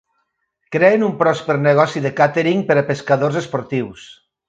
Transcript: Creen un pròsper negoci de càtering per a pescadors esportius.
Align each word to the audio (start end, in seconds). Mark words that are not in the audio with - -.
Creen 0.75 1.05
un 1.09 1.13
pròsper 1.19 1.59
negoci 1.67 2.03
de 2.07 2.15
càtering 2.23 2.67
per 2.73 2.81
a 2.83 2.85
pescadors 2.91 3.43
esportius. 3.47 4.13